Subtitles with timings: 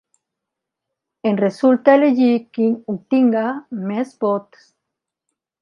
[1.31, 3.47] En resulta elegit qui obtinga
[3.93, 4.69] més vots.